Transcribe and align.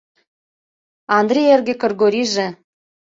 Андрий 1.19 1.49
эрге 1.53 1.73
Кыргорийже 1.81 2.47